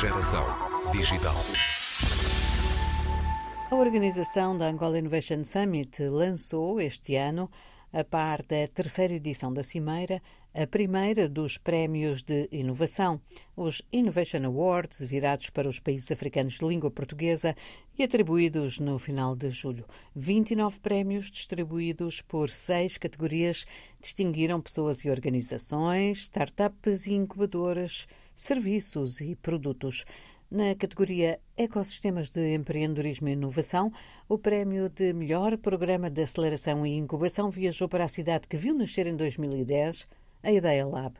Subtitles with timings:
[0.00, 0.46] Geração
[0.92, 1.34] digital.
[3.70, 7.50] A organização da Angola Innovation Summit lançou este ano,
[7.92, 10.22] a par da terceira edição da Cimeira,
[10.54, 13.20] a primeira dos prémios de inovação,
[13.54, 17.54] os Innovation Awards, virados para os países africanos de língua portuguesa
[17.98, 19.84] e atribuídos no final de julho.
[20.16, 23.66] 29 prémios distribuídos por seis categorias
[24.00, 28.08] distinguiram pessoas e organizações, startups e incubadoras,
[28.40, 30.06] serviços e produtos.
[30.50, 33.92] Na categoria Ecossistemas de Empreendedorismo e Inovação,
[34.26, 38.74] o prémio de melhor programa de aceleração e incubação viajou para a cidade que viu
[38.74, 40.08] nascer em 2010
[40.42, 41.16] a Ideia Lab.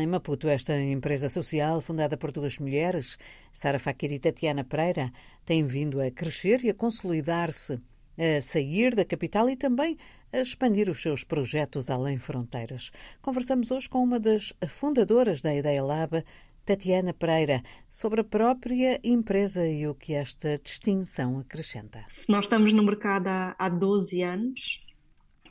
[0.00, 3.18] Em Maputo, esta empresa social, fundada por duas mulheres,
[3.52, 5.12] Sara Fakir e Tatiana Pereira,
[5.44, 7.78] tem vindo a crescer e a consolidar-se,
[8.16, 9.98] a sair da capital e também
[10.32, 12.90] a expandir os seus projetos além fronteiras.
[13.20, 16.24] Conversamos hoje com uma das fundadoras da Ideia Lab,
[16.66, 22.04] Tatiana Pereira, sobre a própria empresa e o que esta distinção acrescenta.
[22.28, 24.84] Nós estamos no mercado há, há 12 anos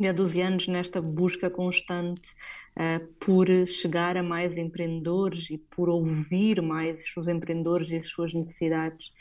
[0.05, 2.33] há 12 anos nesta busca constante
[2.75, 8.33] uh, por chegar a mais empreendedores e por ouvir mais os empreendedores e as suas
[8.33, 9.13] necessidades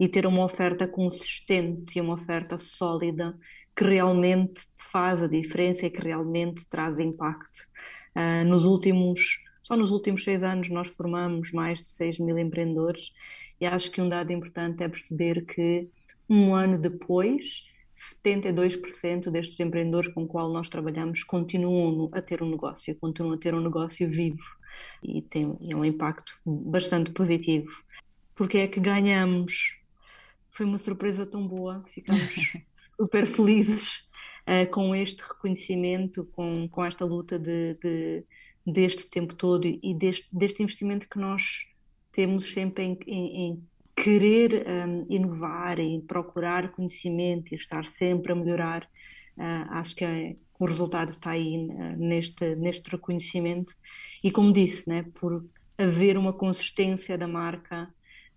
[0.00, 3.38] e ter uma oferta consistente e uma oferta sólida
[3.76, 7.68] que realmente faz a diferença e que realmente traz impacto.
[8.16, 13.12] Uh, nos últimos, só nos últimos seis anos nós formamos mais de 6 mil empreendedores
[13.60, 15.88] e acho que um dado importante é perceber que
[16.28, 17.64] um ano depois
[18.20, 23.38] 72% destes empreendedores com o qual nós trabalhamos continuam a ter um negócio, continuam a
[23.38, 24.42] ter um negócio vivo
[25.02, 27.84] e tem é um impacto bastante positivo.
[28.34, 29.76] Porque é que ganhamos?
[30.50, 32.34] Foi uma surpresa tão boa, ficamos
[32.96, 34.08] super felizes
[34.46, 38.24] uh, com este reconhecimento, com, com esta luta de, de,
[38.66, 41.66] deste tempo todo e deste, deste investimento que nós
[42.12, 43.62] temos sempre em, em, em
[43.96, 48.82] querer um, inovar e procurar conhecimento e estar sempre a melhorar,
[49.36, 53.74] uh, acho que é, o resultado está aí uh, neste, neste reconhecimento.
[54.22, 55.44] E como disse, né, por
[55.76, 57.88] haver uma consistência da marca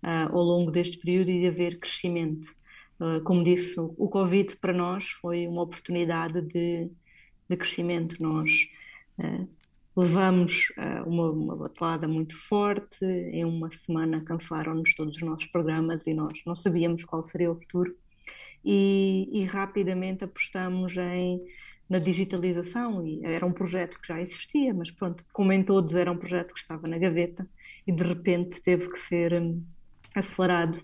[0.02, 2.48] uh, ao longo deste período e haver crescimento.
[3.24, 6.90] como disse, o Covid para nós foi uma oportunidade de,
[7.48, 8.16] de crescimento.
[8.22, 8.48] Nós
[9.96, 16.06] Levamos uh, uma, uma batelada muito forte, em uma semana cancelaram-nos todos os nossos programas
[16.06, 17.96] e nós não sabíamos qual seria o futuro.
[18.62, 21.40] E, e rapidamente apostamos em,
[21.88, 26.12] na digitalização e era um projeto que já existia, mas pronto, como em todos era
[26.12, 27.48] um projeto que estava na gaveta
[27.86, 29.64] e de repente teve que ser um,
[30.18, 30.80] acelerado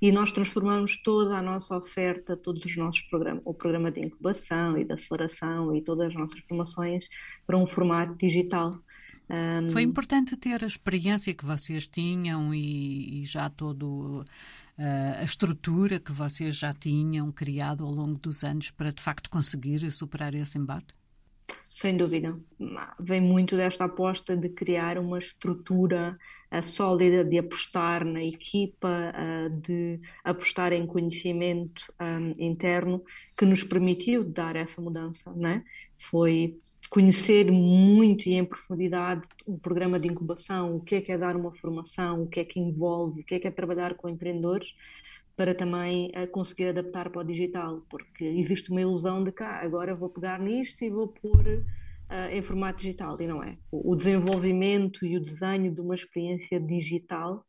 [0.00, 4.76] e nós transformamos toda a nossa oferta, todos os nossos programas, o programa de incubação
[4.76, 7.08] e de aceleração e todas as nossas formações
[7.46, 8.78] para um formato digital.
[9.30, 9.70] Um...
[9.70, 14.24] Foi importante ter a experiência que vocês tinham e, e já todo
[14.78, 19.30] uh, a estrutura que vocês já tinham criado ao longo dos anos para de facto
[19.30, 20.94] conseguir superar esse embate?
[21.66, 22.38] Sem dúvida.
[23.00, 26.16] Vem muito desta aposta de criar uma estrutura
[26.52, 33.02] uh, sólida, de apostar na equipa, uh, de apostar em conhecimento um, interno,
[33.36, 35.32] que nos permitiu dar essa mudança.
[35.34, 35.64] Não é?
[35.98, 36.56] Foi
[36.88, 41.34] conhecer muito e em profundidade o programa de incubação, o que é que é dar
[41.34, 44.74] uma formação, o que é que envolve, o que é que é trabalhar com empreendedores,
[45.36, 49.94] para também uh, conseguir adaptar para o digital, porque existe uma ilusão de cá, agora
[49.94, 53.56] vou pegar nisto e vou pôr uh, em formato digital, e não é.
[53.72, 57.44] O, desenvolvimento e o desenho de uma experiência digital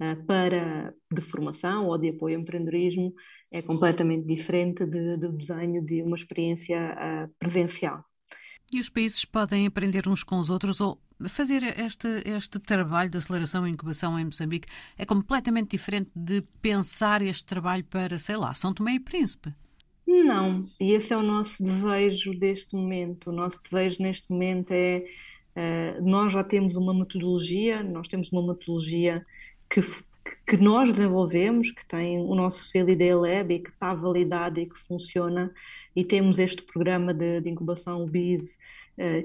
[0.00, 3.14] uh, para de formação ou de apoio ao empreendedorismo
[3.52, 8.04] é completamente diferente do de, de desenho de uma experiência presencial.
[8.72, 13.18] E os países podem aprender uns com os outros ou fazer este, este trabalho de
[13.18, 18.54] aceleração e incubação em Moçambique é completamente diferente de pensar este trabalho para, sei lá,
[18.54, 19.52] São Tomé e Príncipe.
[20.06, 23.30] Não, e esse é o nosso desejo deste momento.
[23.30, 25.04] O nosso desejo neste momento é.
[25.50, 29.26] Uh, nós já temos uma metodologia, nós temos uma metodologia
[29.68, 29.80] que,
[30.46, 34.66] que nós desenvolvemos, que tem o nosso selo ID Lab e que está validado e
[34.66, 35.52] que funciona,
[35.94, 38.58] e temos este programa de, de incubação, o BIS,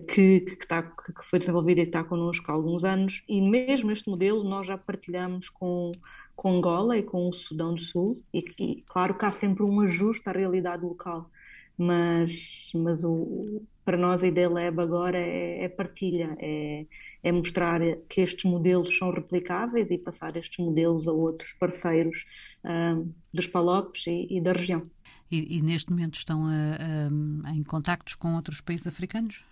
[0.08, 3.92] que, que, está, que foi desenvolvido e que está connosco há alguns anos, e mesmo
[3.92, 5.92] este modelo nós já partilhamos com,
[6.36, 9.82] com Angola e com o Sudão do Sul, e, e claro que há sempre um
[9.82, 11.30] ajuste à realidade local,
[11.78, 16.86] mas, mas o, para nós a ideia Lab agora é, é partilha, é,
[17.22, 17.80] é, mostrar
[18.10, 22.26] que estes modelos são replicáveis e passar estes modelos a outros parceiros
[22.64, 24.90] um, dos Palopes e, e da região.
[25.30, 29.44] E, e, neste momento estão a, a, em contactos com outros países africanos?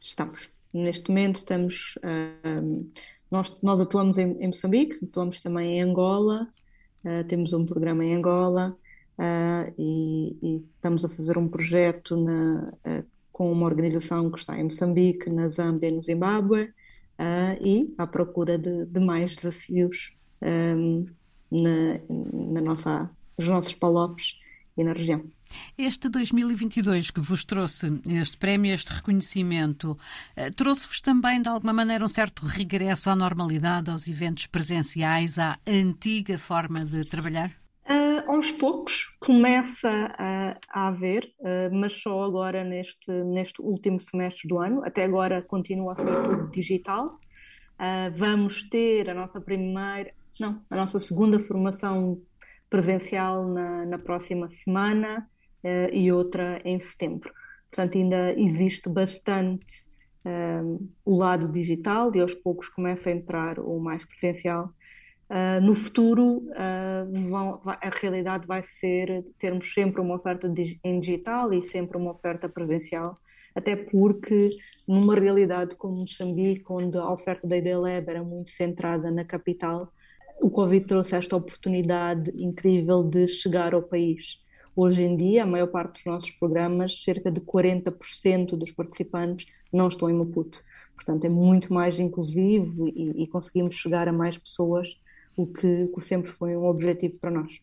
[0.00, 0.50] Estamos.
[0.72, 2.90] Neste momento estamos, uh,
[3.30, 6.48] nós, nós atuamos em, em, Moçambique, atuamos também em Angola,
[7.04, 8.76] uh, temos um programa em Angola
[9.18, 12.72] uh, e, e, estamos a fazer um projeto na,
[13.32, 16.72] com uma organização que está em Moçambique, na Zâmbia e no Zimbábue
[17.60, 21.04] e à procura de, de mais desafios um,
[21.50, 22.00] na,
[22.54, 24.36] na nossa, nos nossos palopes
[24.76, 25.24] e na região.
[25.76, 29.98] Este 2022 que vos trouxe este prémio, este reconhecimento,
[30.36, 35.58] eh, trouxe-vos também de alguma maneira um certo regresso à normalidade, aos eventos presenciais, à
[35.66, 37.50] antiga forma de trabalhar?
[37.90, 44.46] Uh, aos poucos começa a, a haver, uh, mas só agora neste, neste último semestre
[44.46, 44.82] do ano.
[44.84, 47.18] Até agora continua a ser tudo digital.
[47.80, 52.22] Uh, vamos ter a nossa primeira, não, a nossa segunda formação
[52.70, 55.28] presencial na, na próxima semana
[55.64, 57.32] uh, e outra em setembro.
[57.68, 59.84] Portanto, ainda existe bastante
[60.24, 64.72] uh, o lado digital e aos poucos começa a entrar o mais presencial.
[65.28, 66.44] Uh, no futuro,
[67.28, 70.52] vão, vai, a realidade vai ser termos sempre uma oferta
[70.82, 73.16] em digital e sempre uma oferta presencial,
[73.54, 74.50] até porque
[74.88, 79.92] numa realidade como Moçambique, onde a oferta da IDLab era muito centrada na capital,
[80.40, 84.40] o Covid trouxe esta oportunidade incrível de chegar ao país.
[84.74, 89.88] Hoje em dia, a maior parte dos nossos programas, cerca de 40% dos participantes não
[89.88, 90.62] estão em Maputo.
[90.94, 94.88] Portanto, é muito mais inclusivo e, e conseguimos chegar a mais pessoas,
[95.36, 97.60] o que, que sempre foi um objetivo para nós.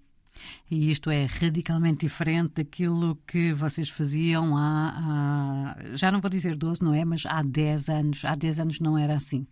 [0.69, 6.55] E isto é radicalmente diferente daquilo que vocês faziam há, há, já não vou dizer
[6.55, 7.03] 12, não é?
[7.03, 8.25] Mas há 10 anos.
[8.25, 9.47] Há 10 anos não era assim.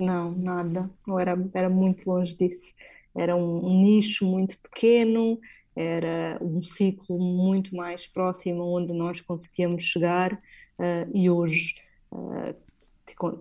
[0.00, 0.90] Não, nada.
[1.06, 2.72] Não era, era muito longe disso.
[3.14, 5.38] Era um, nicho muito pequeno,
[5.76, 11.74] era um ciclo muito mais próximo onde nós conseguíamos chegar uh, e hoje
[12.10, 12.54] uh,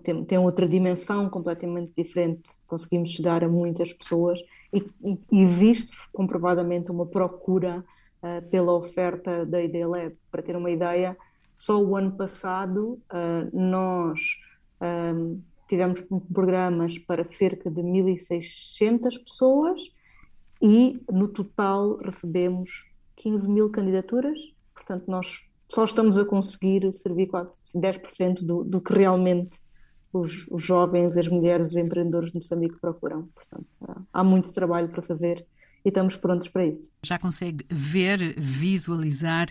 [0.03, 2.57] tem, tem, outra dimensão completamente diferente.
[2.67, 4.41] Conseguimos chegar a muitas pessoas
[4.73, 7.85] e, e existe comprovadamente uma procura
[8.21, 10.13] uh, pela oferta da IDLab.
[10.29, 11.15] Para ter uma ideia,
[11.53, 12.99] só o ano passado
[13.53, 14.19] nós
[14.81, 19.93] um, tivemos programas para cerca de 1.600 pessoas
[20.59, 24.39] e no total recebemos 15 mil candidaturas,
[24.73, 29.59] portanto nós só estamos a conseguir servir quase 10% do, do que realmente
[30.11, 33.27] os, os, jovens, as mulheres, os empreendedores de Moçambique procuram.
[33.27, 35.45] Portanto, há muito trabalho para fazer
[35.85, 36.91] e estamos prontos para isso.
[37.03, 39.49] Já consegue ver, visualizar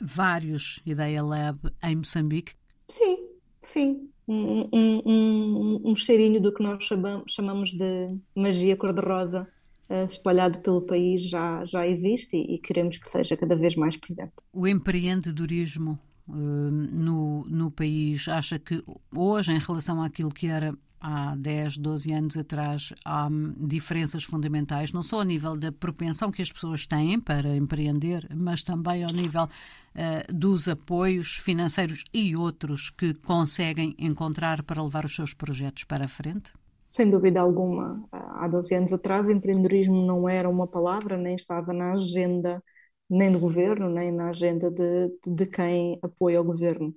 [0.00, 2.54] vários Ideia Lab em Moçambique?
[2.88, 3.28] Sim,
[3.60, 4.08] sim.
[4.28, 6.84] Um, um, um, cheirinho do que nós
[7.26, 9.48] chamamos, de magia cor-de-rosa
[9.88, 13.96] uh, espalhado pelo país já, já existe e, e, queremos que seja cada vez mais
[13.96, 14.34] presente.
[14.52, 15.98] O empreendedorismo
[16.28, 18.82] uh, no, no país, acha que
[19.14, 25.02] hoje, em relação àquilo que era há 10, 12 anos atrás, há diferenças fundamentais, não
[25.02, 29.44] só ao nível da propensão que as pessoas têm para empreender, mas também ao nível
[29.44, 36.06] uh, dos apoios financeiros e outros que conseguem encontrar para levar os seus projetos para
[36.06, 36.52] a frente?
[36.90, 41.92] Sem dúvida alguma, há 12 anos atrás, empreendedorismo não era uma palavra, nem estava na
[41.92, 42.62] agenda
[43.08, 46.94] nem do governo, nem na agenda de, de quem apoia o governo.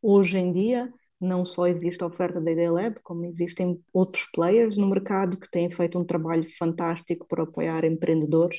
[0.00, 4.76] Hoje em dia, não só existe a oferta da Ideia Lab, como existem outros players
[4.76, 8.58] no mercado que têm feito um trabalho fantástico para apoiar empreendedores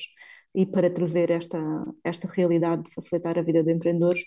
[0.54, 1.58] e para trazer esta,
[2.02, 4.24] esta realidade de facilitar a vida de empreendedores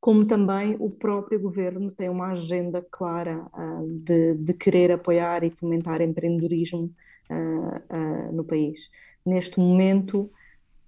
[0.00, 5.50] como também o próprio governo tem uma agenda clara uh, de, de, querer apoiar e
[5.50, 6.94] fomentar empreendedorismo
[7.30, 8.88] uh, uh, no país.
[9.26, 10.30] Neste momento,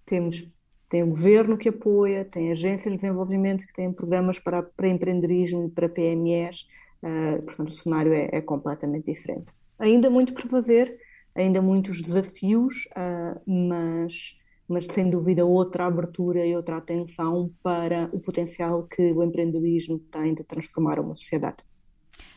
[0.07, 0.49] temos
[0.88, 5.66] tem o governo que apoia, tem agências de desenvolvimento que têm programas para, para empreendedorismo
[5.66, 6.66] e para PMEs,
[7.45, 9.52] portanto, o cenário é, é, completamente diferente.
[9.78, 10.97] Ainda muito por fazer,
[11.35, 12.88] ainda muitos desafios,
[13.47, 14.37] mas
[14.71, 20.33] mas sem dúvida outra abertura e outra atenção para o potencial que o empreendedorismo tem
[20.33, 21.64] de transformar uma sociedade.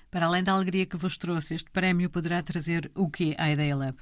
[0.09, 3.75] Para além da alegria que vos trouxe, este prémio poderá trazer o que à Ideia
[3.75, 3.97] Lab?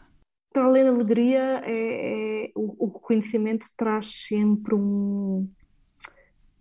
[0.54, 5.50] Para além da alegria, é, é, o, o, reconhecimento traz sempre um,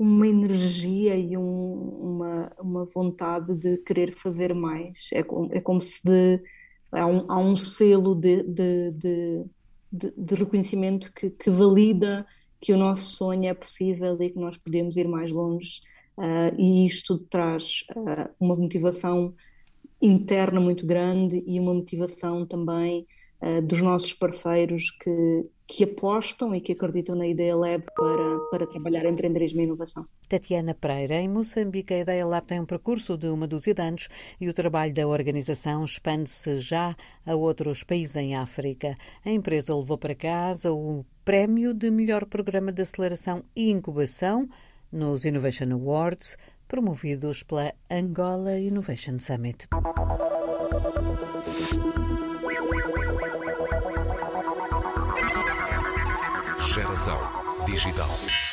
[0.01, 5.11] uma energia e um, uma, uma vontade de querer fazer mais.
[5.13, 5.21] É,
[5.57, 6.43] é como se de,
[6.91, 9.45] há, um, há um selo de, de, de
[9.93, 12.27] de, de reconhecimento que, que, valida
[12.61, 15.81] que o nosso sonho é possível e que nós podemos ir mais longe.
[16.17, 19.35] Uh, e isto traz uh, uma motivação
[20.01, 23.07] interna muito grande e uma motivação também
[23.43, 28.67] uh, dos nossos parceiros que, que apostam e que acreditam na Ideia Lab para, para
[28.67, 30.07] trabalhar empreendedorismo e inovação.
[30.29, 34.09] Tatiana Pereira, em Moçambique, a Ideia Lab tem um percurso de uma dúzia de anos
[34.41, 38.95] e o trabalho da organização expande-se já a outros países em África.
[39.25, 44.49] A empresa levou para casa o prémio de melhor programa de aceleração e incubação
[44.93, 49.69] nos Innovation Awards, promovidos pela Angola Innovation Summit.
[57.71, 58.50] Digital.